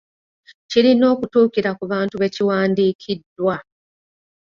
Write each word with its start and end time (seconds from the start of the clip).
Kirina 0.69 1.05
okutuukira 1.13 1.69
ku 1.77 1.83
bantu 1.91 2.15
be 2.21 2.27
kiwandiikiddwa. 2.35 3.55